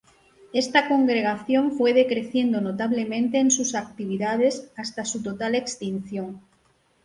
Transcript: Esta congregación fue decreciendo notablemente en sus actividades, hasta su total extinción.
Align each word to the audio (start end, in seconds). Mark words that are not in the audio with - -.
Esta 0.51 0.87
congregación 0.87 1.73
fue 1.73 1.93
decreciendo 1.93 2.59
notablemente 2.59 3.37
en 3.37 3.51
sus 3.51 3.75
actividades, 3.75 4.71
hasta 4.75 5.05
su 5.05 5.21
total 5.21 5.53
extinción. 5.53 6.41